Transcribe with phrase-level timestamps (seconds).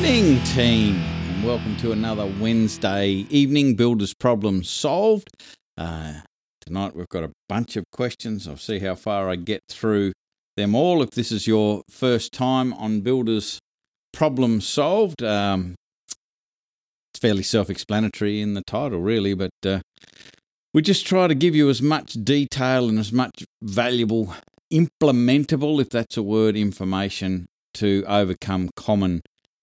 [0.00, 5.28] evening, team, and welcome to another Wednesday evening Builders Problem Solved.
[5.76, 6.20] Uh,
[6.62, 8.48] tonight we've got a bunch of questions.
[8.48, 10.12] I'll see how far I get through
[10.56, 11.02] them all.
[11.02, 13.58] If this is your first time on Builders
[14.10, 15.74] Problem Solved, um,
[17.12, 19.80] it's fairly self explanatory in the title, really, but uh,
[20.72, 24.34] we just try to give you as much detail and as much valuable,
[24.72, 29.20] implementable, if that's a word, information to overcome common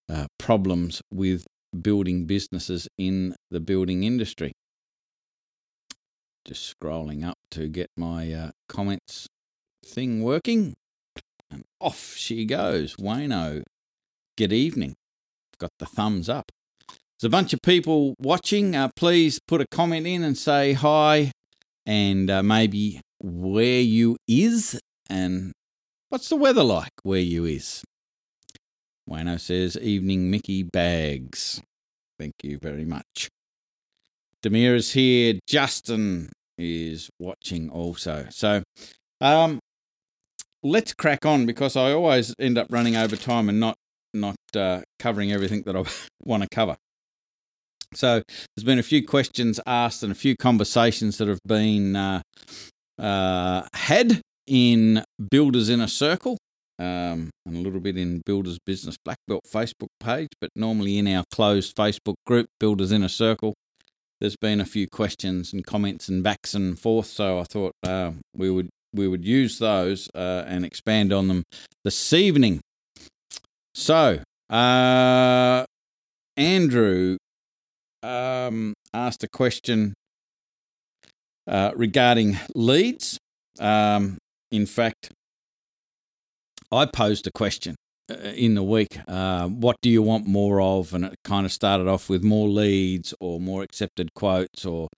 [0.08, 1.44] uh, problems with
[1.80, 4.52] building businesses in the building industry.
[6.44, 9.26] Just scrolling up to get my uh, comments
[9.84, 10.74] thing working.
[11.50, 12.96] And off she goes.
[12.96, 13.62] Wayno,
[14.36, 14.94] good evening.
[15.58, 16.50] Got the thumbs up.
[16.88, 18.76] There's a bunch of people watching.
[18.76, 21.32] Uh, please put a comment in and say hi
[21.84, 24.78] and uh, maybe where you is
[25.10, 25.52] and
[26.10, 27.82] what's the weather like where you is.
[29.08, 31.62] Wayno says, Evening Mickey Bags.
[32.18, 33.28] Thank you very much.
[34.42, 35.38] Demir is here.
[35.46, 38.26] Justin is watching also.
[38.30, 38.62] So
[39.20, 39.60] um,
[40.62, 43.76] let's crack on because I always end up running over time and not
[44.14, 45.84] not uh, covering everything that I
[46.24, 46.76] want to cover.
[47.94, 48.22] So
[48.54, 52.20] there's been a few questions asked and a few conversations that have been uh,
[52.98, 56.36] uh, had in Builders in a Circle
[56.78, 61.08] um, and a little bit in Builders Business Black Belt Facebook page, but normally in
[61.08, 63.54] our closed Facebook group, Builders in a Circle.
[64.20, 68.12] There's been a few questions and comments and backs and forth, so I thought uh,
[68.34, 71.44] we would we would use those uh, and expand on them
[71.84, 72.60] this evening.
[73.74, 75.64] So, uh,
[76.36, 77.16] Andrew
[78.02, 79.94] um, asked a question
[81.46, 83.18] uh, regarding leads.
[83.60, 84.18] Um,
[84.50, 85.10] in fact,
[86.70, 87.76] I posed a question
[88.10, 90.94] uh, in the week uh, what do you want more of?
[90.94, 94.88] And it kind of started off with more leads or more accepted quotes or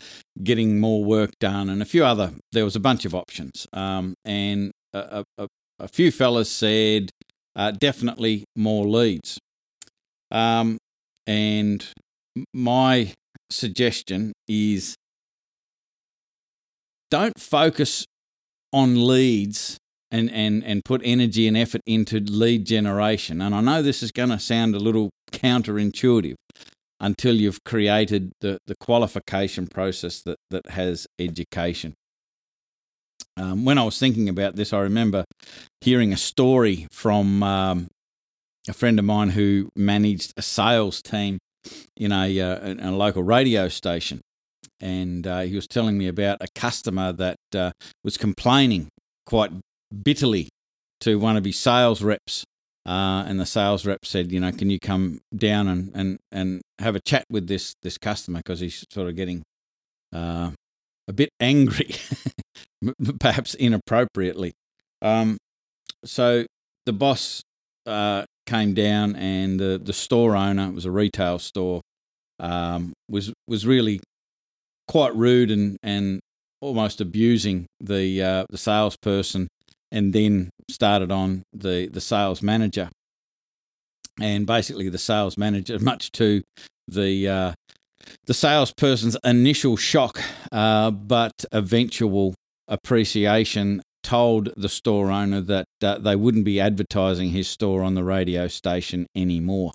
[0.42, 3.66] getting more work done and a few other, there was a bunch of options.
[3.72, 7.10] Um, and a, a, a, few fellas said
[7.56, 9.38] uh, definitely more leads.
[10.30, 10.78] Um,
[11.26, 11.84] and
[12.54, 13.12] my
[13.50, 14.94] suggestion is
[17.10, 18.04] don't focus
[18.72, 19.79] on leads
[20.10, 23.40] and, and, and put energy and effort into lead generation.
[23.40, 26.34] And I know this is going to sound a little counterintuitive
[26.98, 31.94] until you've created the, the qualification process that, that has education.
[33.36, 35.24] Um, when I was thinking about this, I remember
[35.80, 37.88] hearing a story from um,
[38.68, 41.38] a friend of mine who managed a sales team
[41.96, 44.20] in a, uh, in a local radio station.
[44.80, 47.70] And uh, he was telling me about a customer that uh,
[48.04, 48.88] was complaining
[49.26, 49.52] quite
[50.02, 50.48] bitterly
[51.00, 52.44] to one of his sales reps.
[52.86, 56.62] Uh, and the sales rep said, you know, can you come down and, and, and
[56.78, 59.42] have a chat with this this customer because he's sort of getting
[60.14, 60.50] uh,
[61.06, 61.94] a bit angry,
[63.20, 64.52] perhaps inappropriately.
[65.02, 65.36] Um,
[66.04, 66.46] so
[66.86, 67.42] the boss
[67.86, 71.82] uh, came down, and the the store owner it was a retail store
[72.38, 74.00] um, was was really
[74.88, 76.20] quite rude and and
[76.60, 79.48] almost abusing the uh, the salesperson
[79.92, 82.88] and then started on the the sales manager.
[84.20, 86.42] And basically, the sales manager, much to
[86.88, 87.52] the uh,
[88.26, 90.20] the salesperson's initial shock,
[90.52, 92.34] uh, but eventual
[92.68, 98.04] appreciation, told the store owner that uh, they wouldn't be advertising his store on the
[98.04, 99.72] radio station anymore,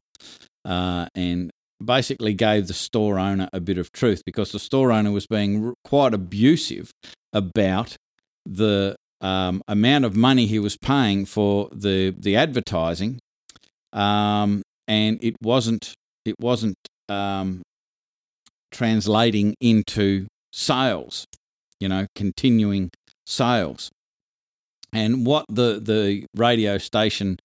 [0.64, 1.52] uh, and
[1.84, 5.74] basically gave the store owner a bit of truth because the store owner was being
[5.84, 6.92] quite abusive
[7.34, 7.98] about
[8.46, 13.20] the um, amount of money he was paying for the the advertising,
[13.92, 16.78] um, and it wasn't it wasn't
[17.10, 17.64] um,
[18.72, 21.26] translating into sales.
[21.80, 22.92] You know, continuing
[23.26, 23.90] sales.
[24.94, 27.38] And what the the radio station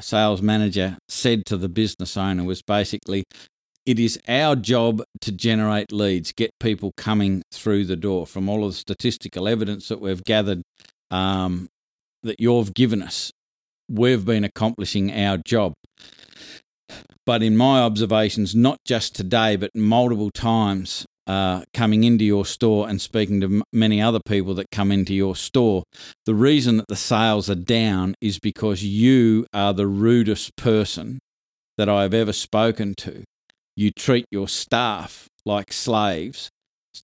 [0.00, 3.24] sales manager said to the business owner was basically,
[3.86, 8.26] it is our job to generate leads, get people coming through the door.
[8.26, 10.62] From all of the statistical evidence that we've gathered
[11.10, 11.68] um,
[12.22, 13.32] that you've given us.
[13.88, 15.72] We've been accomplishing our job.
[17.24, 22.88] But in my observations, not just today, but multiple times uh, coming into your store
[22.88, 25.84] and speaking to m- many other people that come into your store,
[26.24, 31.18] the reason that the sales are down is because you are the rudest person
[31.76, 33.24] that I've ever spoken to.
[33.76, 36.48] You treat your staff like slaves,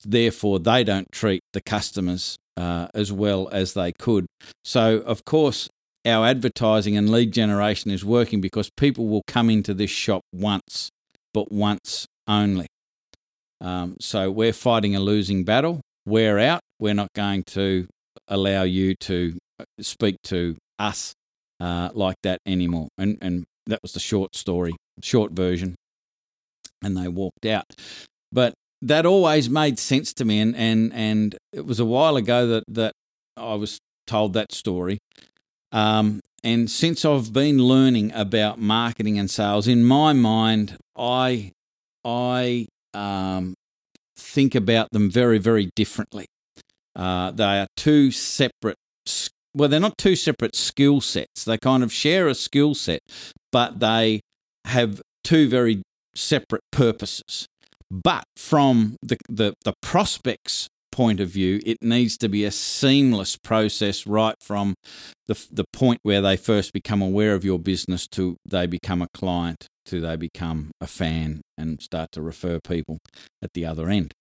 [0.04, 4.26] therefore, they don't treat the customers uh, as well as they could.
[4.64, 5.68] So, of course,
[6.06, 10.90] our advertising and lead generation is working because people will come into this shop once,
[11.32, 12.66] but once only.
[13.60, 15.80] Um, so we're fighting a losing battle.
[16.04, 16.60] We're out.
[16.78, 17.86] We're not going to
[18.28, 21.14] allow you to uh, speak to us
[21.60, 22.88] uh, like that anymore.
[22.98, 24.72] And and that was the short story,
[25.02, 25.74] short version.
[26.82, 27.64] And they walked out.
[28.30, 28.52] But
[28.84, 32.64] that always made sense to me, and and and it was a while ago that
[32.68, 32.92] that
[33.36, 34.98] I was told that story.
[35.72, 41.52] Um, and since I've been learning about marketing and sales, in my mind, I
[42.04, 43.54] I um,
[44.16, 46.26] think about them very very differently.
[46.94, 48.76] Uh, they are two separate.
[49.56, 51.44] Well, they're not two separate skill sets.
[51.44, 53.00] They kind of share a skill set,
[53.52, 54.20] but they
[54.66, 55.82] have two very
[56.14, 57.46] separate purposes.
[58.02, 63.36] But from the, the, the prospect's point of view, it needs to be a seamless
[63.36, 64.74] process right from
[65.28, 69.06] the, the point where they first become aware of your business to they become a
[69.14, 72.98] client to they become a fan and start to refer people
[73.40, 74.12] at the other end.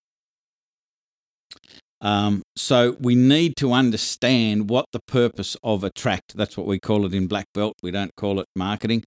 [2.00, 6.36] Um, so we need to understand what the purpose of attract.
[6.36, 7.74] That's what we call it in black belt.
[7.81, 9.04] We don't call it marketing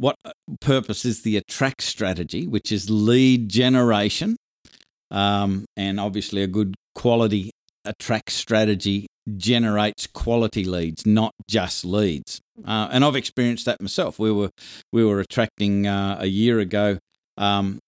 [0.00, 4.36] what uh, purpose is the attract strategy, which is lead generation.
[5.10, 7.50] Um, and obviously, a good quality
[7.84, 9.06] attract strategy
[9.36, 12.40] generates quality leads, not just leads.
[12.66, 14.18] Uh, and I've experienced that myself.
[14.18, 14.50] We were
[14.92, 16.98] we were attracting uh, a year ago
[17.36, 17.78] um,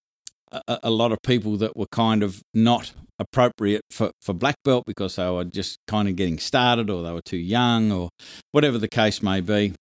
[0.50, 4.84] a, a, lot of people that were kind of not appropriate for, for black belt
[4.86, 8.08] because they were just kind of getting started or they were too young or
[8.52, 9.74] whatever the case may be.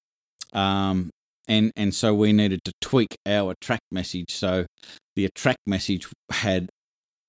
[0.53, 1.09] Um,
[1.47, 4.31] and and so we needed to tweak our attract message.
[4.33, 4.65] So
[5.15, 6.69] the attract message had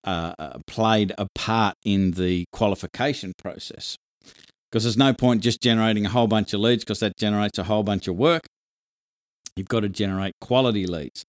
[0.05, 3.97] uh, uh, played a part in the qualification process.
[4.71, 7.65] Because there's no point just generating a whole bunch of leads because that generates a
[7.65, 8.43] whole bunch of work.
[9.55, 11.25] You've got to generate quality leads.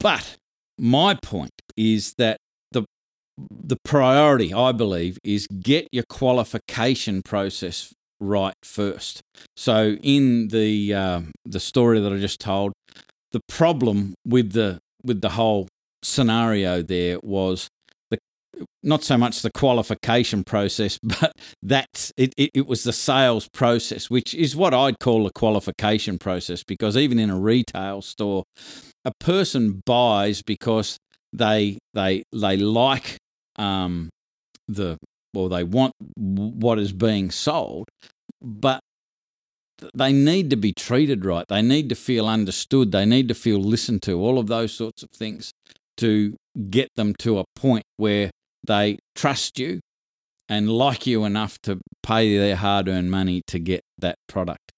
[0.00, 0.36] But
[0.78, 2.38] my point is that
[2.72, 2.84] the
[3.38, 9.20] the priority i believe is get your qualification process right first.
[9.56, 12.72] So in the uh, the story that I just told,
[13.32, 15.68] the problem with the with the whole
[16.04, 17.68] scenario there was
[18.10, 18.18] the
[18.82, 21.32] not so much the qualification process, but
[21.62, 26.18] that it, it, it was the sales process, which is what I'd call a qualification
[26.18, 28.44] process, because even in a retail store,
[29.04, 30.96] a person buys because
[31.32, 33.16] they they they like
[33.56, 34.10] um,
[34.68, 34.96] the
[35.34, 37.88] or they want what is being sold,
[38.40, 38.80] but
[39.94, 41.46] they need to be treated right.
[41.48, 42.92] They need to feel understood.
[42.92, 45.52] They need to feel listened to, all of those sorts of things
[45.98, 46.36] to
[46.70, 48.30] get them to a point where
[48.66, 49.80] they trust you
[50.48, 54.72] and like you enough to pay their hard earned money to get that product.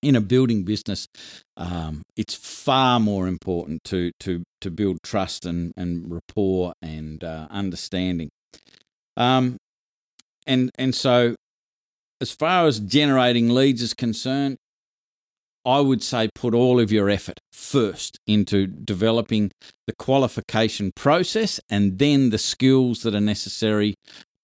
[0.00, 1.08] In a building business,
[1.56, 7.48] um, it's far more important to, to, to build trust and, and rapport and uh,
[7.50, 8.30] understanding.
[9.18, 9.58] Um,
[10.46, 11.34] and, and so
[12.20, 14.56] as far as generating leads is concerned,
[15.66, 19.50] I would say put all of your effort first into developing
[19.86, 23.94] the qualification process and then the skills that are necessary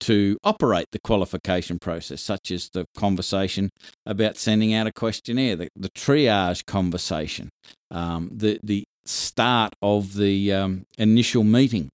[0.00, 3.70] to operate the qualification process, such as the conversation
[4.04, 7.48] about sending out a questionnaire, the, the triage conversation,
[7.90, 11.88] um, the, the start of the um, initial meeting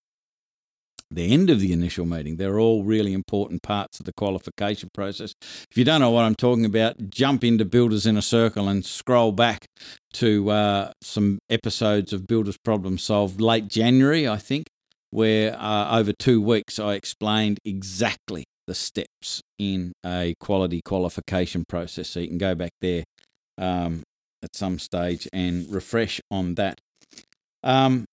[1.11, 2.37] the end of the initial meeting.
[2.37, 5.35] They're all really important parts of the qualification process.
[5.43, 8.85] If you don't know what I'm talking about, jump into Builders in a Circle and
[8.85, 9.67] scroll back
[10.15, 14.67] to uh, some episodes of Builders Problem Solved late January, I think,
[15.11, 22.09] where uh, over two weeks I explained exactly the steps in a quality qualification process.
[22.09, 23.03] So you can go back there
[23.59, 24.05] um,
[24.43, 26.79] at some stage and refresh on that.
[27.63, 28.05] Um,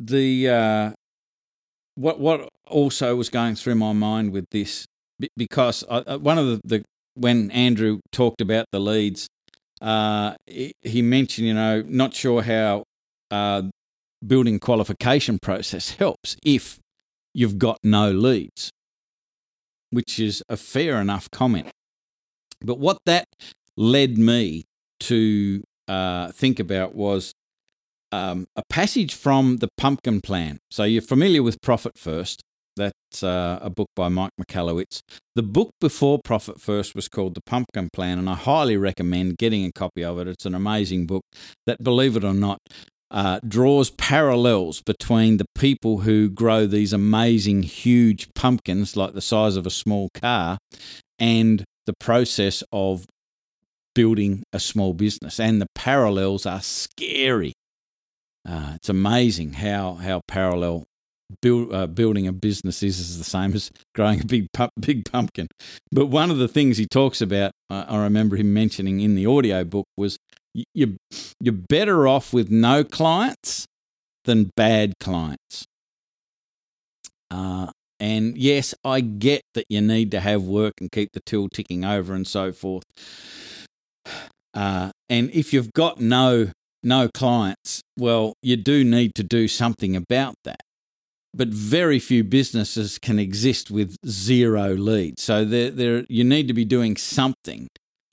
[0.00, 0.90] the uh,
[1.94, 4.86] what what also was going through my mind with this
[5.36, 9.28] because I, uh, one of the, the when Andrew talked about the leads,
[9.82, 12.84] uh, he mentioned you know not sure how
[13.30, 13.62] uh,
[14.26, 16.78] building qualification process helps if
[17.34, 18.70] you've got no leads,
[19.90, 21.70] which is a fair enough comment.
[22.62, 23.26] But what that
[23.76, 24.64] led me
[25.00, 27.32] to uh, think about was
[28.12, 30.58] um, a passage from the Pumpkin Plan.
[30.70, 32.42] So you're familiar with Profit First.
[32.76, 35.00] That's uh, a book by Mike Michalowicz.
[35.34, 39.64] The book before Profit First was called The Pumpkin Plan, and I highly recommend getting
[39.64, 40.28] a copy of it.
[40.28, 41.22] It's an amazing book
[41.66, 42.58] that, believe it or not,
[43.10, 49.56] uh, draws parallels between the people who grow these amazing, huge pumpkins like the size
[49.56, 50.58] of a small car
[51.18, 53.04] and the process of
[53.94, 55.40] building a small business.
[55.40, 57.52] And the parallels are scary.
[58.48, 60.86] Uh, it's amazing how, how parallel
[61.42, 65.46] build, uh, building a business is, is the same as growing a big big pumpkin.
[65.92, 69.26] But one of the things he talks about, uh, I remember him mentioning in the
[69.26, 70.18] audio book, was
[70.74, 70.96] you
[71.40, 73.66] you're better off with no clients
[74.24, 75.64] than bad clients.
[77.30, 77.70] Uh,
[78.00, 81.84] and yes, I get that you need to have work and keep the till ticking
[81.84, 82.84] over and so forth.
[84.52, 86.50] Uh, and if you've got no
[86.82, 90.60] no clients, well, you do need to do something about that.
[91.32, 95.22] But very few businesses can exist with zero leads.
[95.22, 97.68] So there, there, you need to be doing something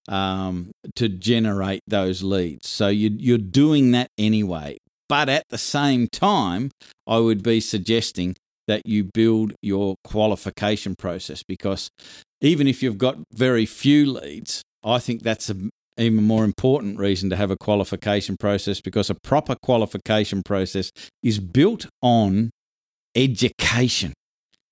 [0.07, 2.67] um, to generate those leads.
[2.67, 4.77] So you, you're doing that anyway.
[5.09, 6.71] But at the same time,
[7.07, 8.35] I would be suggesting
[8.67, 11.89] that you build your qualification process because
[12.41, 17.29] even if you've got very few leads, I think that's an even more important reason
[17.29, 20.91] to have a qualification process because a proper qualification process
[21.23, 22.51] is built on
[23.15, 24.13] education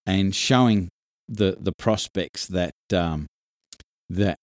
[0.05, 0.89] and showing
[1.27, 3.25] the the prospects that um,
[4.09, 4.37] that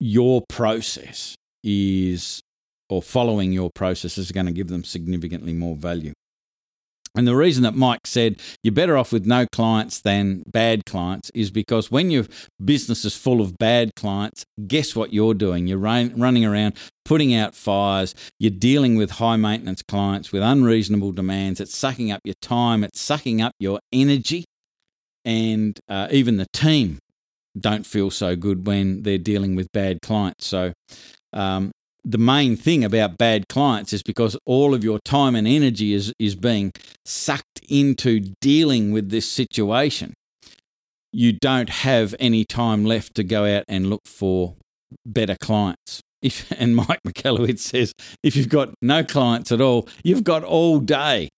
[0.00, 2.40] your process is
[2.88, 6.12] or following your process is going to give them significantly more value.
[7.14, 11.30] And the reason that Mike said you're better off with no clients than bad clients
[11.34, 12.24] is because when your
[12.64, 15.66] business is full of bad clients, guess what you're doing?
[15.66, 21.60] You're running around putting out fires, you're dealing with high maintenance clients with unreasonable demands,
[21.60, 24.44] it's sucking up your time, it's sucking up your energy,
[25.24, 26.98] and uh, even the team
[27.58, 30.46] don't feel so good when they're dealing with bad clients.
[30.46, 30.72] So,
[31.32, 31.72] um,
[32.04, 36.12] the main thing about bad clients is because all of your time and energy is,
[36.18, 36.72] is being
[37.04, 40.14] sucked into dealing with this situation.
[41.12, 44.56] You don't have any time left to go out and look for
[45.06, 46.00] better clients.
[46.22, 47.92] If, and Mike Michalowicz says,
[48.22, 51.30] if you've got no clients at all, you've got all day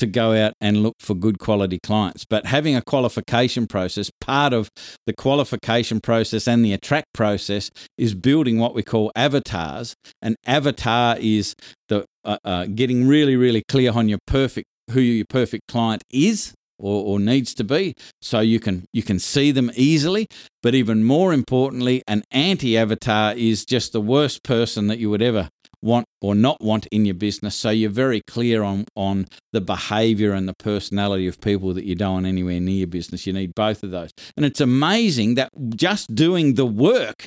[0.00, 2.24] to go out and look for good quality clients.
[2.28, 4.70] But having a qualification process, part of
[5.06, 9.94] the qualification process and the attract process is building what we call avatars.
[10.20, 11.54] An avatar is
[11.88, 16.54] the uh, uh, getting really, really clear on your perfect who your perfect client is.
[16.82, 17.92] Or, or needs to be
[18.22, 20.26] so you can you can see them easily
[20.62, 25.50] but even more importantly an anti-avatar is just the worst person that you would ever
[25.82, 27.54] want or not want in your business.
[27.56, 31.94] So you're very clear on on the behavior and the personality of people that you
[31.94, 33.26] don't want anywhere near your business.
[33.26, 34.10] You need both of those.
[34.36, 37.26] And it's amazing that just doing the work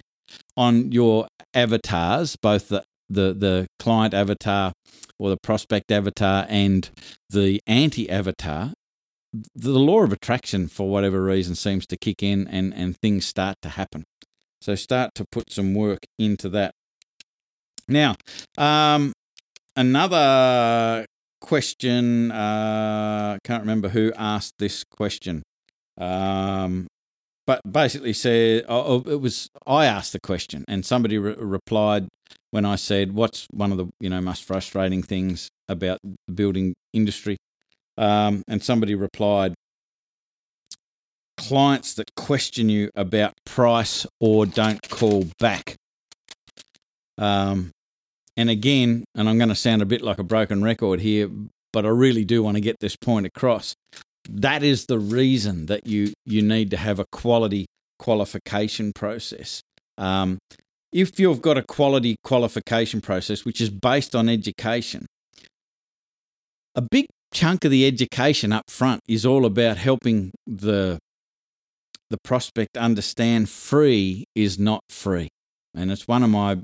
[0.56, 4.74] on your avatars, both the the, the client avatar
[5.20, 6.90] or the prospect avatar and
[7.30, 8.74] the anti avatar,
[9.56, 13.58] the law of attraction, for whatever reason, seems to kick in and, and things start
[13.62, 14.06] to happen.
[14.62, 16.74] So start to put some work into that.
[17.88, 18.16] Now,
[18.58, 19.14] um,
[19.76, 21.06] another
[21.42, 22.32] question.
[22.32, 25.44] Uh, can't remember who asked this question.
[25.98, 26.88] Um,
[27.46, 32.08] but basically said oh, oh, it was I asked the question and somebody re- replied
[32.52, 36.74] when I said what's one of the you know most frustrating things about the building
[36.94, 37.38] industry
[37.98, 39.54] um, and somebody replied
[41.38, 45.76] clients that question you about price or don't call back
[47.18, 47.72] um,
[48.36, 51.30] and again, and I'm going to sound a bit like a broken record here,
[51.72, 53.76] but I really do want to get this point across.
[54.30, 57.66] That is the reason that you you need to have a quality
[58.00, 59.62] qualification process.
[59.98, 60.40] Um,
[60.92, 65.06] if you've got a quality qualification process which is based on education,
[66.76, 71.00] a big chunk of the education up front is all about helping the
[72.10, 75.30] the prospect understand free is not free.
[75.74, 76.60] And it's one of my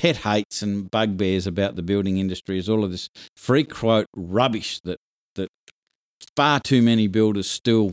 [0.00, 4.80] pet hates and bugbears about the building industry is all of this free quote rubbish
[4.80, 4.96] that
[5.34, 5.48] that
[6.34, 7.92] far too many builders still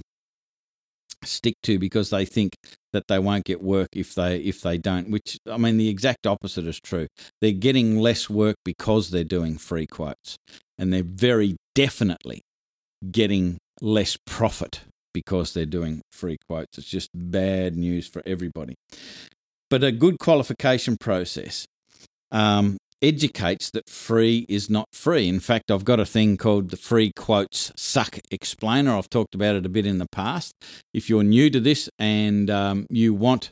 [1.21, 2.53] stick to because they think
[2.93, 6.25] that they won't get work if they if they don't which i mean the exact
[6.25, 7.07] opposite is true.
[7.41, 10.37] They're getting less work because they're doing free quotes
[10.77, 12.41] and they're very definitely
[13.11, 14.79] getting less profit
[15.13, 16.77] because they're doing free quotes.
[16.77, 18.75] It's just bad news for everybody.
[19.69, 21.65] But a good qualification process
[22.31, 25.27] um, educates that free is not free.
[25.27, 28.95] In fact, I've got a thing called the Free Quotes Suck Explainer.
[28.97, 30.53] I've talked about it a bit in the past.
[30.93, 33.51] If you're new to this and um, you want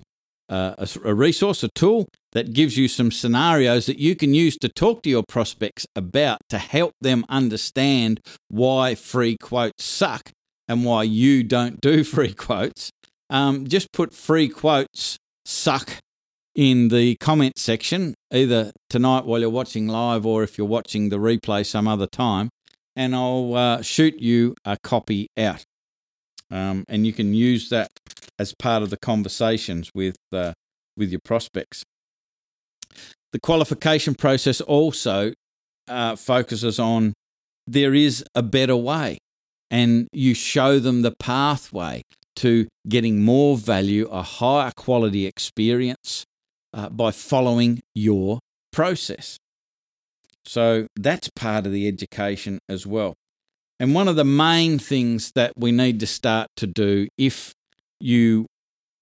[0.50, 4.58] uh, a, a resource, a tool that gives you some scenarios that you can use
[4.58, 10.32] to talk to your prospects about to help them understand why free quotes suck
[10.67, 12.89] and why you don't do free quotes.
[13.29, 16.00] Um, just put free quotes suck
[16.56, 21.18] in the comment section, either tonight while you're watching live or if you're watching the
[21.18, 22.50] replay some other time,
[22.96, 25.64] and I'll uh, shoot you a copy out.
[26.50, 27.90] Um, and you can use that
[28.40, 30.54] as part of the conversations with uh,
[30.96, 31.84] with your prospects.
[33.34, 35.34] The qualification process also
[35.90, 37.14] uh, focuses on
[37.68, 39.18] there is a better way,
[39.70, 42.04] and you show them the pathway
[42.38, 46.24] to getting more value, a higher quality experience
[46.75, 48.39] uh, by following your
[48.72, 49.38] process.
[50.46, 53.15] So that's part of the education as well.
[53.79, 57.53] And one of the main things that we need to start to do if
[58.00, 58.46] you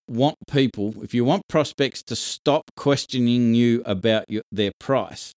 [0.07, 5.33] want people, if you want prospects to stop questioning you about your, their price,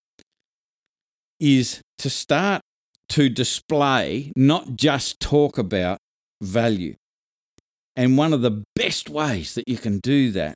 [1.40, 2.62] is to start
[3.10, 5.98] to display, not just talk about
[6.42, 6.94] value.
[7.94, 10.54] And one of the best ways that you can do that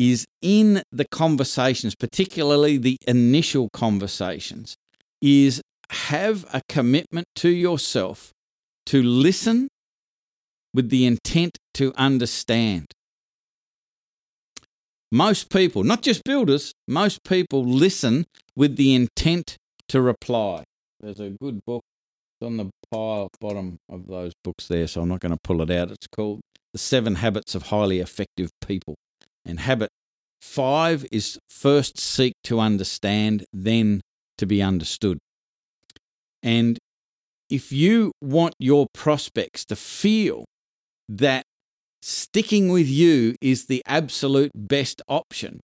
[0.00, 4.74] is in the conversations, particularly the initial conversations,
[5.20, 8.30] is have a commitment to yourself
[8.86, 9.68] to listen
[10.72, 12.86] with the intent to understand.
[15.12, 18.24] Most people, not just builders, most people listen
[18.56, 19.56] with the intent
[19.88, 20.64] to reply.
[21.00, 21.82] There's a good book
[22.40, 25.70] on the pile bottom of those books there, so I'm not going to pull it
[25.70, 25.90] out.
[25.90, 26.40] It's called
[26.72, 28.94] The Seven Habits of Highly Effective People.
[29.44, 29.90] And habit
[30.40, 34.00] five is first seek to understand, then
[34.38, 35.18] to be understood.
[36.42, 36.78] And
[37.50, 40.44] if you want your prospects to feel
[41.08, 41.44] that
[42.00, 45.60] sticking with you is the absolute best option,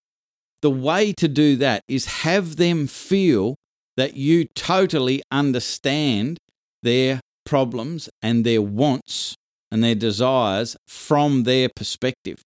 [0.62, 3.54] the way to do that is have them feel
[3.96, 6.38] that you totally understand
[6.82, 9.34] their problems and their wants
[9.70, 12.42] and their desires from their perspective.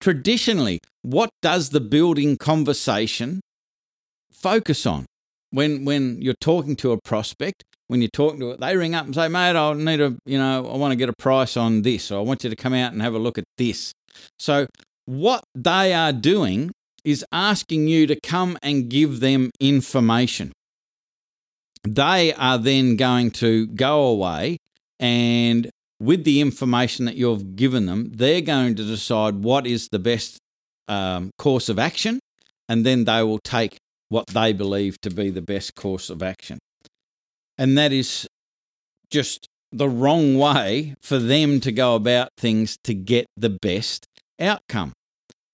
[0.00, 3.40] Traditionally, what does the building conversation
[4.32, 5.06] focus on?
[5.52, 9.06] When, when you're talking to a prospect, when you're talking to it, they ring up
[9.06, 11.82] and say, mate, I need a, you know, I want to get a price on
[11.82, 13.92] this, or I want you to come out and have a look at this.
[14.38, 14.68] So,
[15.06, 16.70] what they are doing
[17.04, 20.52] is asking you to come and give them information.
[21.82, 24.58] They are then going to go away
[25.00, 25.68] and
[26.00, 30.38] with the information that you've given them, they're going to decide what is the best
[30.88, 32.18] um, course of action,
[32.68, 33.76] and then they will take
[34.08, 36.58] what they believe to be the best course of action.
[37.58, 38.26] And that is
[39.10, 44.06] just the wrong way for them to go about things to get the best
[44.40, 44.92] outcome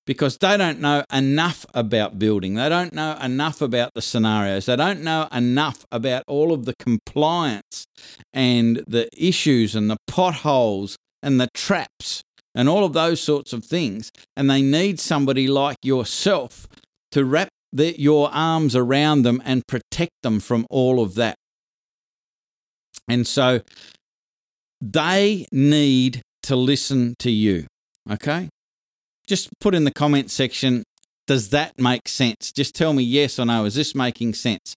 [0.07, 2.55] because they don't know enough about building.
[2.55, 4.67] They don't know enough about the scenarios.
[4.67, 7.87] They don't know enough about all of the compliance
[8.33, 12.23] and the issues and the potholes and the traps
[12.55, 14.11] and all of those sorts of things.
[14.37, 16.69] And they need somebody like yourself
[17.11, 21.35] to wrap the, your arms around them and protect them from all of that.
[23.09, 23.61] And so
[24.81, 27.67] they need to listen to you.
[28.11, 28.49] Okay?
[29.27, 30.85] Just put in the comment section,
[31.27, 32.53] does that make sense?
[32.53, 33.65] Just tell me yes or no.
[33.65, 34.75] Is this making sense?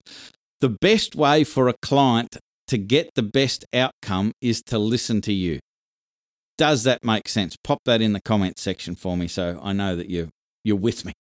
[0.59, 5.33] The best way for a client to get the best outcome is to listen to
[5.33, 5.59] you.
[6.57, 7.55] Does that make sense?
[7.63, 10.29] Pop that in the comment section for me so I know that you're,
[10.63, 11.13] you're with me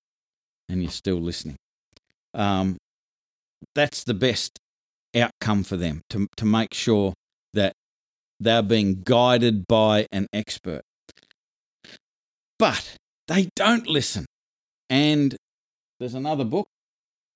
[0.67, 1.55] and you're still listening.
[2.33, 2.77] Um,
[3.73, 4.59] that's the best
[5.15, 7.13] outcome for them to, to make sure
[7.53, 7.73] that
[8.39, 10.81] they're being guided by an expert.
[12.57, 12.97] But
[13.29, 14.25] they don't listen.
[14.89, 15.37] And
[15.99, 16.67] there's another book.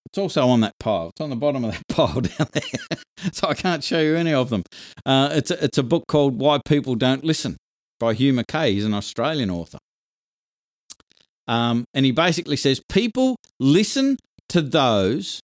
[0.08, 1.10] It's also on that pile.
[1.10, 2.98] It's on the bottom of that pile down there.
[3.32, 4.64] so I can't show you any of them.
[5.06, 7.58] Uh, it's, a, it's a book called Why People Don't Listen
[8.00, 8.74] by Hugh Mackay.
[8.74, 9.78] He's an Australian author.
[11.48, 14.18] Um, and he basically says people listen
[14.50, 15.42] to those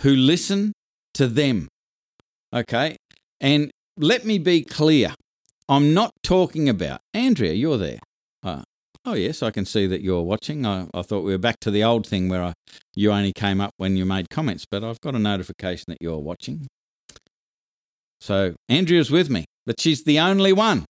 [0.00, 0.72] who listen
[1.14, 1.68] to them.
[2.52, 2.96] Okay.
[3.40, 5.14] And let me be clear
[5.68, 8.00] I'm not talking about, Andrea, you're there.
[9.04, 10.66] Uh, oh, yes, I can see that you're watching.
[10.66, 12.52] I, I thought we were back to the old thing where I,
[12.94, 16.18] you only came up when you made comments, but I've got a notification that you're
[16.18, 16.66] watching.
[18.20, 20.84] So Andrea's with me, but she's the only one.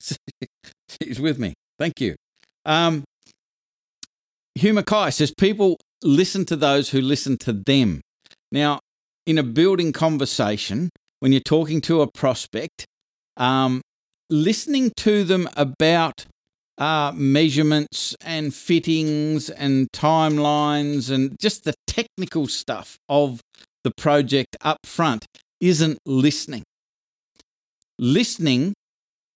[1.02, 1.54] she's with me.
[1.78, 2.14] Thank you.
[2.64, 3.04] Um,
[4.60, 8.02] Mackay says people listen to those who listen to them.
[8.50, 8.80] Now,
[9.26, 10.90] in a building conversation,
[11.20, 12.84] when you're talking to a prospect,
[13.36, 13.80] um,
[14.28, 16.26] listening to them about
[16.78, 23.40] uh, measurements and fittings and timelines and just the technical stuff of
[23.84, 25.26] the project up front
[25.60, 26.62] isn't listening.
[27.98, 28.72] Listening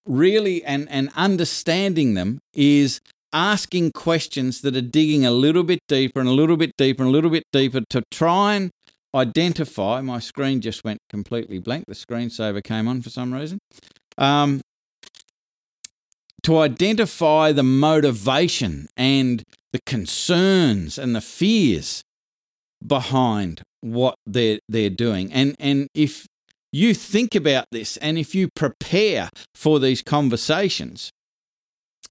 [0.06, 3.00] really and, and understanding them is
[3.32, 7.10] asking questions that are digging a little bit deeper and a little bit deeper and
[7.10, 8.70] a little bit deeper to try and
[9.14, 10.00] identify.
[10.00, 11.84] My screen just went completely blank.
[11.86, 13.58] The screensaver came on for some reason.
[14.18, 14.60] Um,
[16.46, 22.04] to identify the motivation and the concerns and the fears
[22.86, 25.32] behind what they're they're doing.
[25.32, 26.24] And and if
[26.70, 31.10] you think about this and if you prepare for these conversations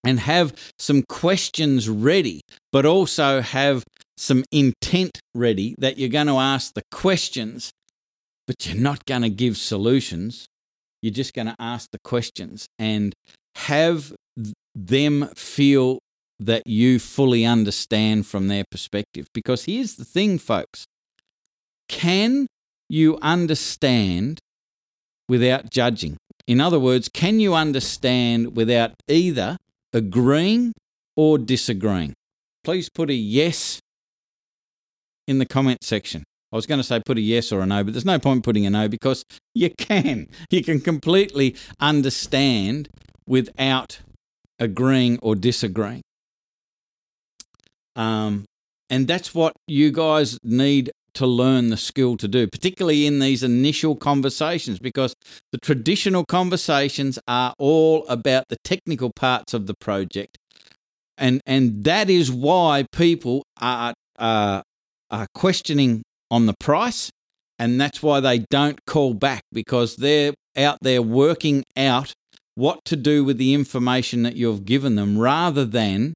[0.04, 2.42] and have some questions ready,
[2.74, 3.86] but also have
[4.18, 7.72] some intent ready that you're going to ask the questions,
[8.48, 10.46] but you're not going to give solutions.
[11.02, 13.14] You're just going to ask the questions and
[13.56, 14.14] have
[14.76, 16.00] them feel
[16.40, 19.28] that you fully understand from their perspective.
[19.34, 20.86] Because here's the thing, folks
[21.88, 22.48] can
[22.90, 24.40] you understand
[25.30, 26.18] without judging?
[26.48, 29.58] In other words, can you understand without either
[29.94, 30.74] agreeing
[31.16, 32.14] or disagreeing?
[32.64, 33.80] Please put a yes
[35.28, 36.24] in the comment section.
[36.52, 38.44] I was going to say put a yes or a no, but there's no point
[38.44, 40.28] putting a no because you can.
[40.50, 42.88] You can completely understand
[43.28, 44.00] without
[44.60, 46.02] agreeing or disagreeing.
[47.96, 48.46] Um,
[48.90, 53.42] and that's what you guys need to learn the skill to do, particularly in these
[53.42, 55.16] initial conversations, because
[55.52, 60.38] the traditional conversations are all about the technical parts of the project.
[61.18, 64.64] And, and that is why people are, are,
[65.10, 67.10] are questioning on the price.
[67.58, 72.14] And that's why they don't call back because they're out there working out
[72.56, 76.14] what to do with the information that you've given them rather than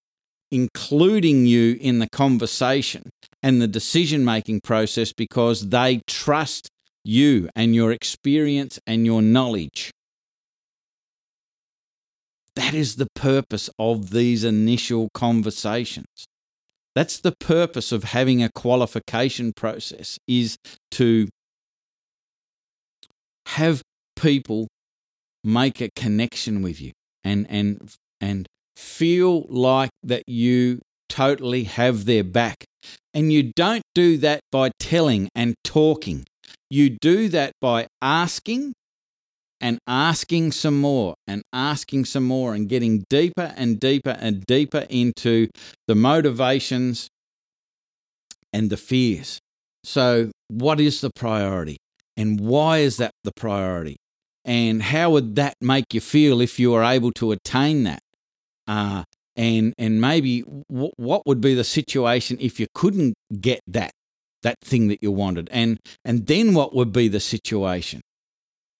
[0.51, 3.09] including you in the conversation
[3.43, 6.69] and the decision making process because they trust
[7.03, 9.91] you and your experience and your knowledge.
[12.55, 16.25] That is the purpose of these initial conversations.
[16.95, 20.57] That's the purpose of having a qualification process is
[20.91, 21.29] to
[23.45, 23.81] have
[24.15, 24.67] people
[25.43, 26.91] make a connection with you
[27.23, 32.63] and and and feel like that you totally have their back.
[33.13, 36.25] And you don't do that by telling and talking.
[36.69, 38.73] You do that by asking
[39.59, 44.85] and asking some more and asking some more and getting deeper and deeper and deeper
[44.89, 45.49] into
[45.87, 47.09] the motivations
[48.53, 49.39] and the fears.
[49.83, 51.77] So what is the priority?
[52.15, 53.97] And why is that the priority
[54.49, 58.01] and how would that make you feel if you were able to attain that?
[58.67, 59.03] Uh,
[59.35, 63.91] and and maybe w- what would be the situation if you couldn't get that
[64.41, 68.01] that thing that you wanted, and and then what would be the situation?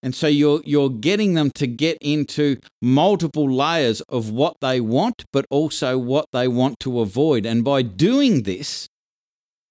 [0.02, 5.24] And so you're you're getting them to get into multiple layers of what they want,
[5.32, 7.46] but also what they want to avoid.
[7.46, 8.88] And by doing this,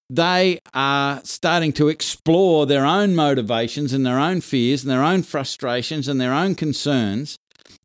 [0.09, 5.23] they are starting to explore their own motivations and their own fears and their own
[5.23, 7.37] frustrations and their own concerns,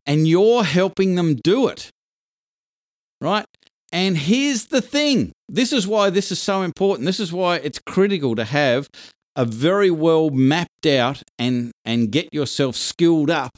[0.05, 1.91] and you're helping them do it.
[3.21, 3.45] Right?
[3.91, 7.05] And here's the thing this is why this is so important.
[7.05, 8.89] This is why it's critical to have
[9.35, 13.57] a very well mapped out and, and get yourself skilled up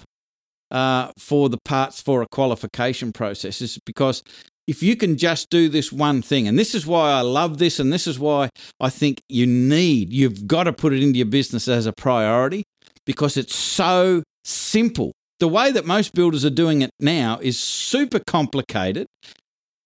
[0.72, 4.22] uh, for the parts for a qualification process is because
[4.68, 7.80] if you can just do this one thing, and this is why I love this,
[7.80, 8.50] and this is why
[8.80, 12.64] I think you need, you've got to put it into your business as a priority
[13.06, 15.14] because it's so simple.
[15.40, 19.08] The way that most builders are doing it now is super complicated.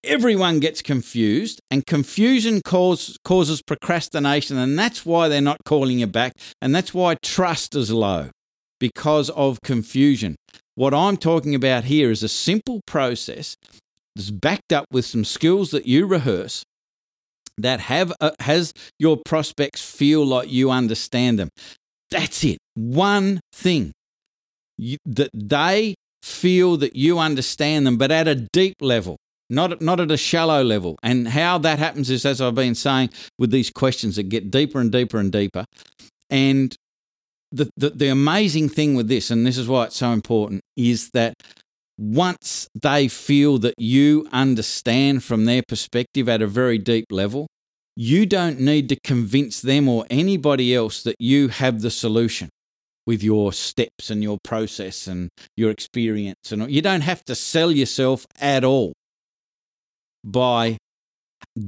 [0.04, 6.08] Everyone gets confused, and confusion cause, causes procrastination, and that's why they're not calling you
[6.08, 8.32] back, and that's why trust is low
[8.80, 10.36] because of confusion.
[10.74, 13.56] What I'm talking about here is a simple process
[14.16, 16.64] that's backed up with some skills that you rehearse
[17.58, 21.50] that have uh, has your prospects feel like you understand them.
[22.10, 22.58] That's it.
[22.76, 23.92] One thing
[24.78, 29.18] you, that they feel that you understand them, but at a deep level,
[29.50, 30.98] not not at a shallow level.
[31.04, 34.80] And how that happens is, as I've been saying, with these questions that get deeper
[34.80, 35.66] and deeper and deeper.
[36.30, 36.76] And
[37.52, 41.10] the, the, the amazing thing with this, and this is why it's so important, is
[41.14, 41.34] that
[42.02, 47.46] once they feel that you understand from their perspective at a very deep level,
[47.96, 52.50] you don't need to convince them or anybody else that you have the solution
[53.06, 56.52] with your steps and your process and your experience.
[56.52, 58.94] And you don't have to sell yourself at all
[60.24, 60.78] by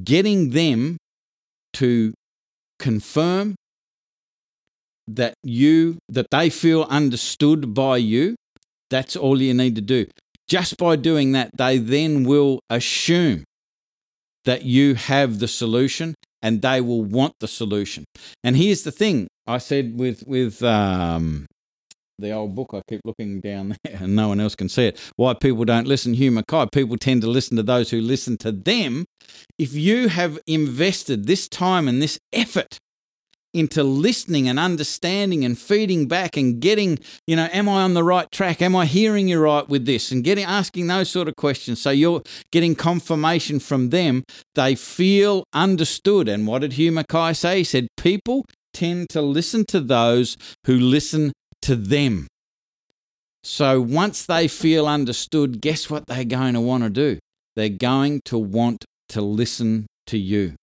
[0.03, 0.97] getting them
[1.73, 2.11] to
[2.79, 3.53] confirm
[5.07, 8.33] that you that they feel understood by you.
[8.89, 10.07] That's all you need to do
[10.47, 13.43] just by doing that they then will assume
[14.45, 18.03] that you have the solution and they will want the solution
[18.43, 21.45] and here's the thing i said with with um
[22.19, 22.71] the old book.
[22.73, 24.99] I keep looking down there and no one else can see it.
[25.15, 26.67] Why people don't listen, Hugh Mackay.
[26.71, 29.05] People tend to listen to those who listen to them.
[29.57, 32.77] If you have invested this time and this effort
[33.53, 38.03] into listening and understanding and feeding back and getting, you know, am I on the
[38.03, 38.61] right track?
[38.61, 40.11] Am I hearing you right with this?
[40.11, 41.81] And getting asking those sort of questions.
[41.81, 44.23] So you're getting confirmation from them.
[44.55, 46.27] They feel understood.
[46.27, 47.59] And what did Hugh Mackay say?
[47.59, 50.35] He said, people tend to listen to those
[50.65, 52.27] who listen to them.
[53.43, 57.19] So once they feel understood, guess what they're going to want to do?
[57.55, 60.55] They're going to want to listen to you.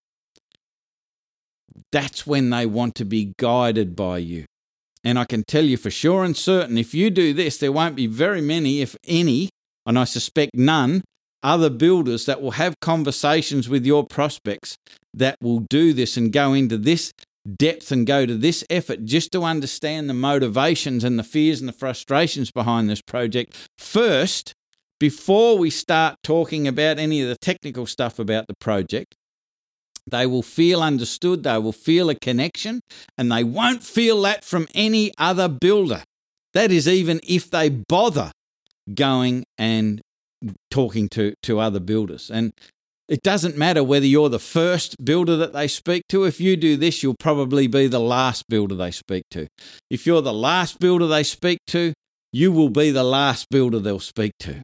[1.92, 4.44] That's when they want to be guided by you.
[5.03, 7.96] And I can tell you for sure and certain, if you do this, there won't
[7.96, 9.48] be very many, if any,
[9.87, 11.03] and I suspect none,
[11.42, 14.76] other builders that will have conversations with your prospects
[15.14, 17.12] that will do this and go into this
[17.57, 21.68] depth and go to this effort just to understand the motivations and the fears and
[21.68, 24.53] the frustrations behind this project first
[24.98, 29.14] before we start talking about any of the technical stuff about the project.
[30.11, 32.81] They will feel understood, they will feel a connection,
[33.16, 36.03] and they won't feel that from any other builder.
[36.55, 38.33] That is, even if they bother
[38.94, 40.01] going and
[40.70, 42.31] talking to, to other builders.
[42.31, 42.53] And
[43.09, 46.25] it doesn't matter whether you're the first builder that they speak to.
[46.25, 49.49] If you do this, you'll probably be the last builder they speak to.
[49.90, 51.92] If you're the last builder they speak to,
[52.33, 54.62] you will be the last builder they'll speak to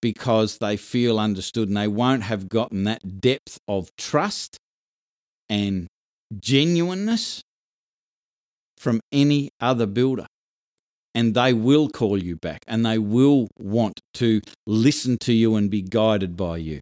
[0.00, 4.58] because they feel understood and they won't have gotten that depth of trust
[5.48, 5.86] and
[6.38, 7.42] genuineness
[8.76, 10.26] from any other builder.
[11.14, 15.70] And they will call you back and they will want to listen to you and
[15.70, 16.80] be guided by you.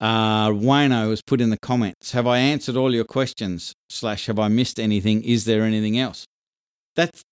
[0.00, 3.72] Uh, Wayno has put in the comments, have I answered all your questions?
[3.88, 5.22] Slash, have I missed anything?
[5.24, 6.26] Is there anything else?
[6.96, 7.22] That's,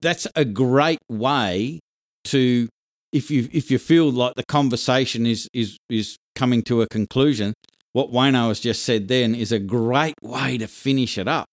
[0.00, 1.80] that's a great way
[2.24, 2.68] to,
[3.12, 7.54] if you, if you feel like the conversation is, is, is coming to a conclusion,
[7.94, 11.46] what Wayno has just said then is a great way to finish it up.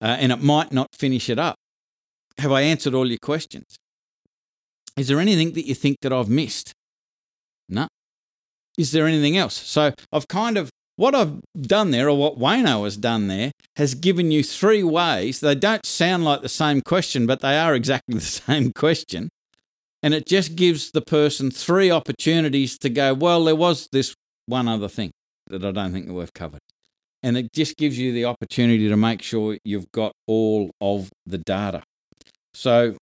[0.00, 1.56] Uh, and it might not finish it up.
[2.38, 3.76] Have I answered all your questions?
[4.96, 6.72] Is there anything that you think that I've missed?
[7.68, 7.88] No,
[8.78, 9.54] is there anything else?
[9.54, 13.96] So I've kind of what I've done there, or what Wayno has done there, has
[13.96, 15.40] given you three ways.
[15.40, 19.28] They don't sound like the same question, but they are exactly the same question.
[20.04, 24.14] And it just gives the person three opportunities to go, well, there was this
[24.46, 25.10] one other thing
[25.60, 26.60] that I don't think that we've covered.
[27.22, 31.38] And it just gives you the opportunity to make sure you've got all of the
[31.38, 31.82] data.
[32.52, 32.96] So,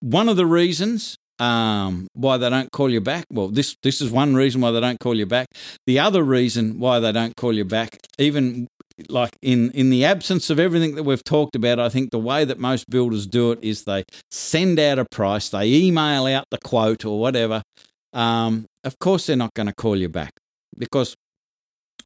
[0.00, 3.24] one of the reasons um, why they don't call you back.
[3.30, 5.48] Well, this this is one reason why they don't call you back.
[5.86, 8.66] The other reason why they don't call you back, even
[9.08, 12.44] like in in the absence of everything that we've talked about, I think the way
[12.44, 16.58] that most builders do it is they send out a price, they email out the
[16.64, 17.62] quote or whatever.
[18.12, 20.32] Um, of course, they're not going to call you back
[20.78, 21.14] because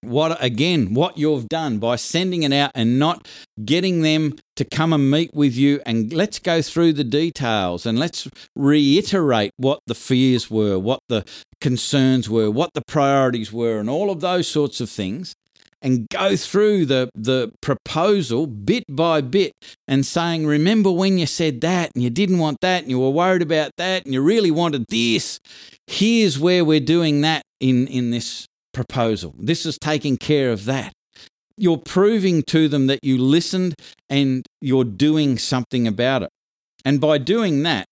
[0.01, 3.29] what again what you've done by sending it out and not
[3.65, 8.01] getting them to come and meet with you and let's go through the details and
[8.01, 11.25] let's reiterate what the fears were what the
[11.61, 15.37] concerns were what the priorities were and all of those sorts of things
[15.83, 19.53] and go through the the proposal bit by bit
[19.89, 23.11] and saying remember when you said that and you didn't want that and you were
[23.11, 25.41] worried about that and you really wanted this?
[25.89, 29.35] Here's where we're doing that in in this proposal.
[29.39, 30.93] This is taking care of that.
[31.57, 33.75] You're proving to them that you listened
[34.09, 36.31] and you're doing something about it.
[36.85, 37.87] And by doing that,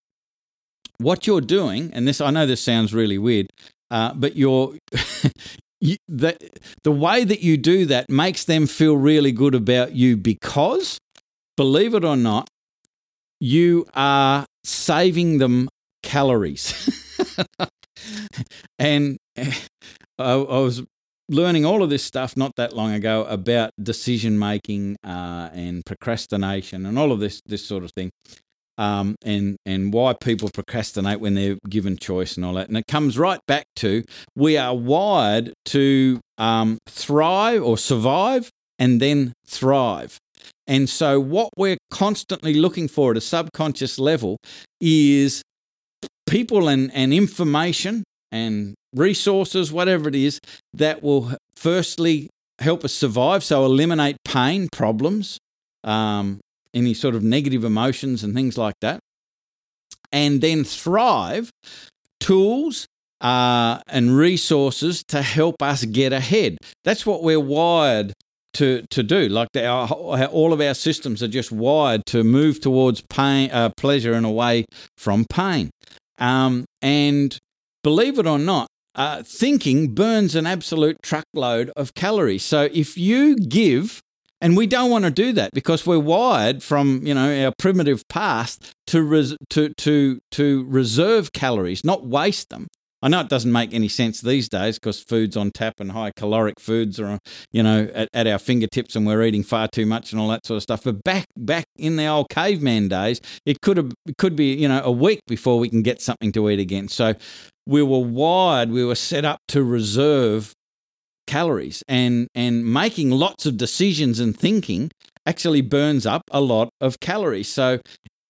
[0.98, 3.48] what you're doing, and this I know this sounds really weird,
[3.90, 4.76] uh, but you're
[5.80, 6.36] you, the
[6.84, 10.98] the way that you do that makes them feel really good about you because,
[11.56, 12.48] believe it or not,
[13.40, 15.68] you are saving them
[16.02, 16.74] calories.
[18.78, 19.18] and
[20.20, 20.82] I, I, was
[21.28, 26.86] learning all of this stuff not that long ago about decision making uh, and procrastination
[26.86, 28.10] and all of this this sort of thing.
[28.78, 32.68] Um, and and why people procrastinate when they're given choice and all that.
[32.68, 34.04] And it comes right back to
[34.34, 40.18] we are wired to um, thrive or survive and then thrive.
[40.66, 44.38] And so, what we're constantly looking for at a subconscious level
[44.80, 45.42] is
[46.26, 50.40] people and, and information and resources, whatever it is,
[50.74, 53.42] that will firstly help us survive.
[53.42, 55.38] So eliminate pain, problems,
[55.84, 56.40] um,
[56.74, 59.00] any sort of negative emotions and things like that.
[60.12, 61.50] And then thrive
[62.18, 62.86] tools
[63.20, 66.58] uh, and resources to help us get ahead.
[66.84, 68.12] That's what we're wired
[68.54, 69.28] to to do.
[69.28, 74.12] Like our, all of our systems are just wired to move towards pain, uh, pleasure,
[74.12, 74.64] and away
[74.96, 75.70] from pain.
[76.18, 77.38] Um, and
[77.82, 82.44] believe it or not, uh, thinking burns an absolute truckload of calories.
[82.44, 84.00] So if you give,
[84.40, 88.02] and we don't want to do that because we're wired from you know our primitive
[88.08, 92.68] past to res- to to to reserve calories, not waste them.
[93.02, 96.12] I know it doesn't make any sense these days because food's on tap and high
[96.14, 97.18] caloric foods are,
[97.50, 100.44] you know, at, at, our fingertips and we're eating far too much and all that
[100.44, 100.84] sort of stuff.
[100.84, 104.68] But back back in the old caveman days, it could have it could be you
[104.68, 106.88] know a week before we can get something to eat again.
[106.88, 107.14] So
[107.70, 110.52] we were wired, we were set up to reserve
[111.28, 114.90] calories and and making lots of decisions and thinking
[115.24, 117.48] actually burns up a lot of calories.
[117.48, 117.78] So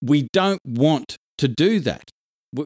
[0.03, 2.11] we don't want to do that.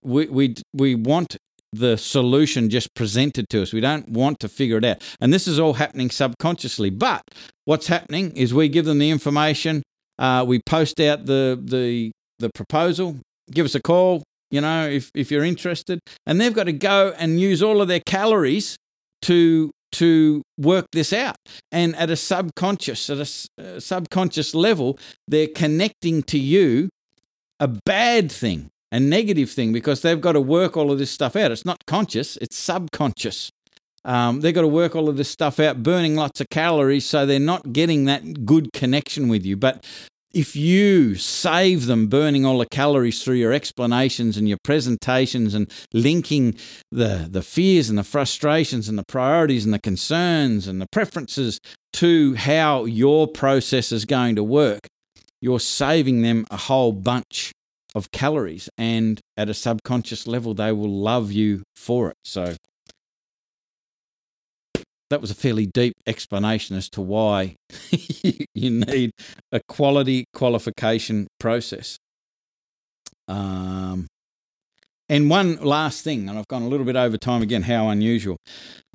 [0.02, 1.36] We, we, we want
[1.72, 3.72] the solution just presented to us.
[3.72, 5.02] We don't want to figure it out.
[5.20, 6.90] And this is all happening subconsciously.
[6.90, 7.22] But
[7.66, 9.82] what's happening is we give them the information,
[10.18, 13.18] uh, we post out the, the, the proposal,
[13.50, 14.22] give us a call,
[14.54, 16.00] you know, if, if you're interested.
[16.26, 18.76] And they've got to go and use all of their calories
[19.22, 21.36] to to work this out.
[21.70, 26.88] And at a subconscious, at a uh, subconscious level, they're connecting to you
[27.60, 31.34] a bad thing a negative thing because they've got to work all of this stuff
[31.34, 31.50] out.
[31.50, 33.50] It's not conscious, it's subconscious.
[34.04, 37.26] Um, they've got to work all of this stuff out, burning lots of calories, so
[37.26, 39.56] they're not getting that good connection with you.
[39.56, 39.84] But
[40.34, 45.72] if you save them burning all the calories through your explanations and your presentations and
[45.92, 46.56] linking
[46.90, 51.60] the, the fears and the frustrations and the priorities and the concerns and the preferences
[51.92, 54.80] to how your process is going to work,
[55.40, 57.52] you're saving them a whole bunch
[57.94, 62.16] of calories, and at a subconscious level, they will love you for it.
[62.24, 62.56] So,
[65.14, 67.54] that was a fairly deep explanation as to why
[68.52, 69.12] you need
[69.52, 71.98] a quality qualification process.
[73.28, 74.08] Um,
[75.08, 78.38] and one last thing, and I've gone a little bit over time again, how unusual.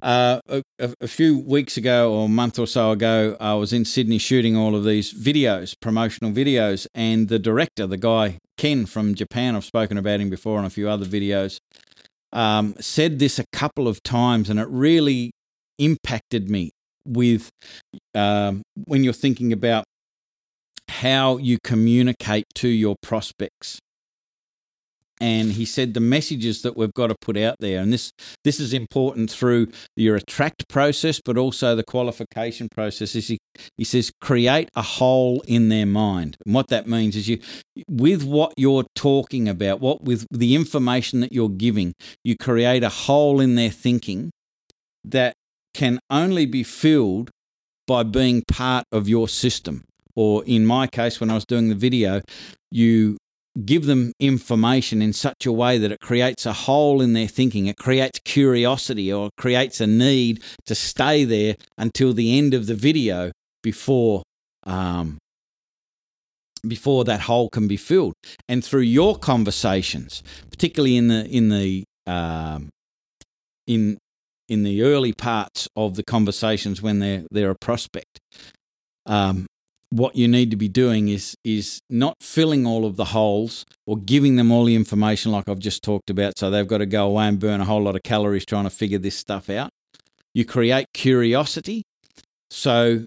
[0.04, 0.62] Uh, a,
[1.00, 4.58] a, few weeks ago or a month or so ago, I was in Sydney shooting
[4.58, 9.64] all of these videos, promotional videos, and the director, the guy Ken from Japan, I've
[9.64, 11.60] spoken about him before on a few other videos,
[12.34, 15.32] um, said this a couple of times, and it really
[15.80, 16.72] impacted me
[17.06, 17.50] with
[18.14, 19.84] um, when you're thinking about
[20.90, 23.80] how you communicate to your prospects.
[25.22, 28.14] And he said the messages that we've got to put out there and this
[28.46, 33.38] this is important through your attract process but also the qualification process is he,
[33.76, 36.38] he says create a hole in their mind.
[36.46, 37.40] And what that means is you
[37.90, 42.90] with what you're talking about what with the information that you're giving you create a
[42.90, 44.32] hole in their thinking
[45.04, 45.34] that
[45.74, 47.30] can only be filled
[47.88, 49.84] by being part of your system
[50.16, 52.22] or in my case when I was doing the video
[52.72, 53.18] you
[53.66, 57.66] give them information in such a way that it creates a hole in their thinking.
[57.66, 62.76] It creates curiosity or creates a need to stay there until the end of the
[62.76, 63.32] video
[63.64, 64.24] before
[64.66, 65.18] um,
[66.68, 68.14] before that hole can be filled.
[68.48, 72.70] And through your conversations, particularly in the in the um,
[73.66, 73.98] in
[74.50, 78.20] in the early parts of the conversations when they're they're a prospect,
[79.06, 79.46] um,
[79.92, 83.98] what you need to be doing is is not filling all of the holes or
[83.98, 87.08] giving them all the information like I've just talked about so they've got to go
[87.08, 89.70] away and burn a whole lot of calories trying to figure this stuff out.
[90.34, 91.84] You create curiosity.
[92.52, 93.06] So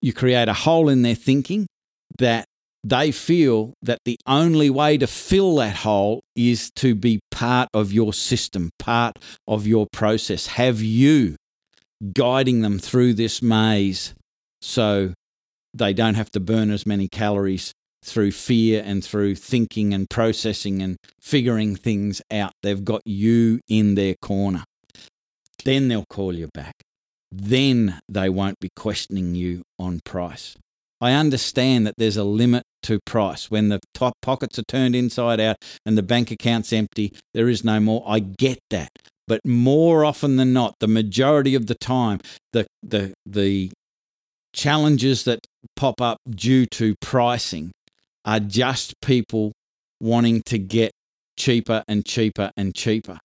[0.00, 1.66] you create a hole in their thinking
[2.18, 2.46] that
[2.82, 7.92] they feel that the only way to fill that hole is to be part of
[7.92, 10.46] your system, part of your process.
[10.46, 11.36] Have you
[12.14, 14.14] guiding them through this maze
[14.62, 15.12] so
[15.74, 17.72] they don't have to burn as many calories
[18.02, 22.52] through fear and through thinking and processing and figuring things out.
[22.62, 24.64] They've got you in their corner.
[25.64, 26.74] Then they'll call you back.
[27.30, 30.56] Then they won't be questioning you on price.
[31.00, 33.50] I understand that there's a limit to price.
[33.50, 37.64] When the top pockets are turned inside out and the bank account's empty, there is
[37.64, 38.04] no more.
[38.06, 38.90] I get that.
[39.26, 42.20] But more often than not, the majority of the time,
[42.52, 43.70] the the the
[44.52, 45.40] challenges that
[45.76, 47.70] pop up due to pricing
[48.24, 49.52] are just people
[50.00, 50.90] wanting to get
[51.38, 53.18] cheaper and cheaper and cheaper.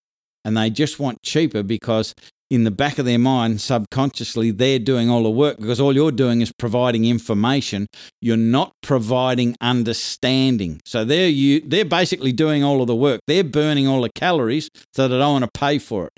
[0.45, 2.13] and they just want cheaper because
[2.55, 6.11] in the back of their mind, subconsciously, they're doing all the work because all you're
[6.11, 7.85] doing is providing information.
[8.21, 10.81] You're not providing understanding.
[10.85, 13.19] So they're you they're basically doing all of the work.
[13.27, 16.13] They're burning all the calories so they don't want to pay for it.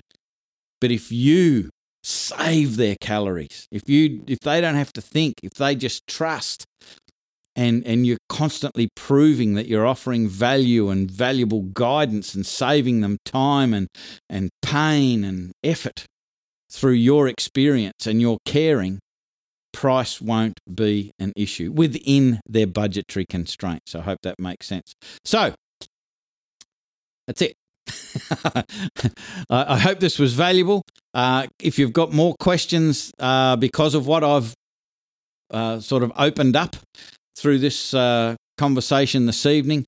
[0.80, 1.70] But if you
[2.04, 6.64] save their calories, if you if they don't have to think, if they just trust
[7.56, 13.18] and and you're constantly proving that you're offering value and valuable guidance and saving them
[13.24, 13.88] time and
[14.30, 16.06] and pain and effort
[16.70, 18.98] through your experience and your caring,
[19.72, 23.94] price won't be an issue within their budgetary constraints.
[23.94, 24.94] I hope that makes sense.
[25.24, 25.54] So
[27.26, 27.54] that's it.
[29.50, 30.82] I hope this was valuable.
[31.14, 34.54] Uh, if you've got more questions uh, because of what I've
[35.50, 36.76] uh, sort of opened up
[37.36, 39.86] through this uh, conversation this evening,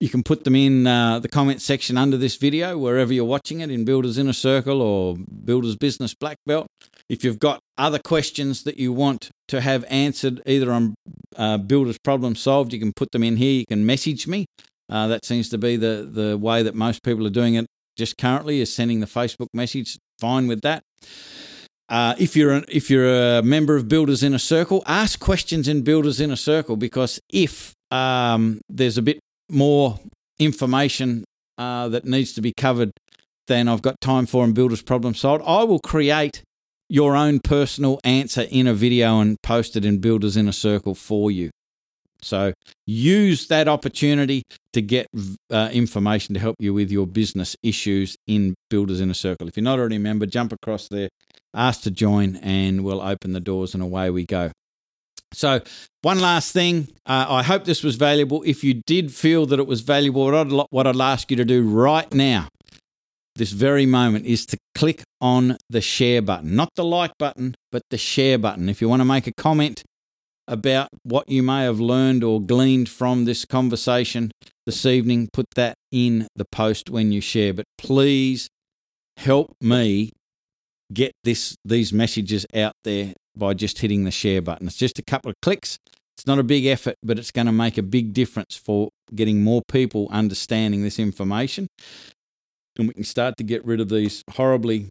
[0.00, 3.60] you can put them in uh, the comment section under this video, wherever you're watching
[3.60, 6.66] it, in Builders Inner Circle or Builders Business Black Belt.
[7.08, 10.94] If you've got other questions that you want to have answered, either on
[11.36, 13.52] uh, Builders Problem Solved, you can put them in here.
[13.52, 14.46] You can message me.
[14.88, 17.66] Uh, that seems to be the, the way that most people are doing it
[17.96, 19.98] just currently, is sending the Facebook message.
[20.20, 20.82] Fine with that.
[21.88, 25.82] Uh, if you're a, if you're a member of Builders Inner Circle, ask questions in
[25.82, 29.98] Builders Inner Circle because if um, there's a bit more
[30.38, 31.24] information
[31.58, 32.92] uh, that needs to be covered
[33.46, 36.42] than I've got time for in Builders Problem Solved, I will create
[36.88, 41.30] your own personal answer in a video and post it in Builders Inner Circle for
[41.30, 41.50] you.
[42.22, 42.54] So
[42.86, 44.42] use that opportunity
[44.72, 45.06] to get
[45.50, 49.48] uh, information to help you with your business issues in Builders Inner Circle.
[49.48, 51.08] If you're not already a member, jump across there,
[51.54, 54.50] ask to join, and we'll open the doors and away we go.
[55.32, 55.60] So,
[56.02, 56.88] one last thing.
[57.04, 58.42] Uh, I hope this was valuable.
[58.44, 61.44] If you did feel that it was valuable, what I'd, what I'd ask you to
[61.44, 62.48] do right now,
[63.34, 66.54] this very moment, is to click on the share button.
[66.54, 68.68] Not the like button, but the share button.
[68.68, 69.82] If you want to make a comment
[70.48, 74.30] about what you may have learned or gleaned from this conversation
[74.64, 77.52] this evening, put that in the post when you share.
[77.52, 78.48] But please
[79.16, 80.12] help me
[80.92, 84.66] get this these messages out there by just hitting the share button.
[84.66, 85.78] It's just a couple of clicks.
[86.16, 89.42] It's not a big effort, but it's going to make a big difference for getting
[89.42, 91.68] more people understanding this information.
[92.78, 94.88] And we can start to get rid of these horribly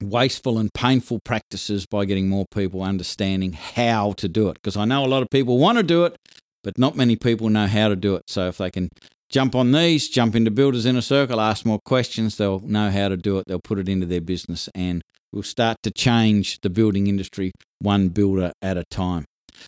[0.00, 4.54] wasteful and painful practices by getting more people understanding how to do it.
[4.54, 6.16] Because I know a lot of people want to do it,
[6.62, 8.22] but not many people know how to do it.
[8.28, 8.90] So if they can
[9.30, 13.16] jump on these, jump into Builders Inner Circle, ask more questions, they'll know how to
[13.16, 13.44] do it.
[13.46, 15.02] They'll put it into their business and
[15.32, 19.24] we'll start to change the building industry one builder at a time.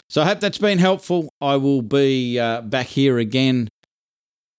[0.09, 1.31] So I hope that's been helpful.
[1.41, 3.69] I will be uh, back here again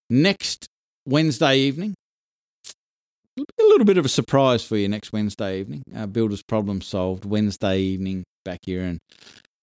[0.10, 0.68] next
[1.06, 1.96] Wednesday evening.
[3.40, 5.84] A little bit of a surprise for you next Wednesday evening.
[5.96, 9.00] Uh, Builders Problem Solved Wednesday evening back here in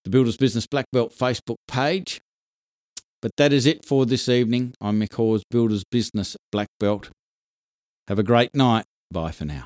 [0.05, 2.23] the Builders Business Black Belt Facebook page.
[3.21, 4.75] But that is it for this evening.
[4.81, 7.11] I'm Mick Hawes, Builders Business Black Belt.
[8.07, 8.85] Have a great night.
[9.11, 9.65] Bye for now.